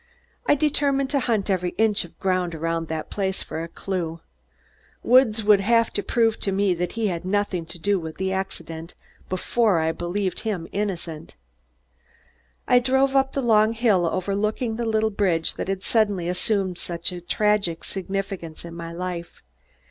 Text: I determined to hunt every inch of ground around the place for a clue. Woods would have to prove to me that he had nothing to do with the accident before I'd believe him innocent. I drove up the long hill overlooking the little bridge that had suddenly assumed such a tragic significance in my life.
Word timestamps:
I 0.47 0.55
determined 0.55 1.11
to 1.11 1.19
hunt 1.19 1.47
every 1.47 1.75
inch 1.77 2.05
of 2.05 2.17
ground 2.19 2.55
around 2.55 2.87
the 2.87 3.05
place 3.07 3.43
for 3.43 3.61
a 3.61 3.67
clue. 3.67 4.19
Woods 5.03 5.43
would 5.43 5.61
have 5.61 5.93
to 5.93 6.01
prove 6.01 6.39
to 6.39 6.51
me 6.51 6.73
that 6.73 6.93
he 6.93 7.05
had 7.09 7.23
nothing 7.23 7.67
to 7.67 7.77
do 7.77 7.99
with 7.99 8.17
the 8.17 8.33
accident 8.33 8.95
before 9.29 9.77
I'd 9.79 9.99
believe 9.99 10.39
him 10.39 10.67
innocent. 10.71 11.35
I 12.67 12.79
drove 12.79 13.15
up 13.15 13.33
the 13.33 13.43
long 13.43 13.73
hill 13.73 14.07
overlooking 14.07 14.75
the 14.75 14.85
little 14.87 15.11
bridge 15.11 15.53
that 15.53 15.67
had 15.67 15.83
suddenly 15.83 16.27
assumed 16.27 16.79
such 16.79 17.11
a 17.11 17.21
tragic 17.21 17.83
significance 17.83 18.65
in 18.65 18.73
my 18.73 18.91
life. 18.91 19.43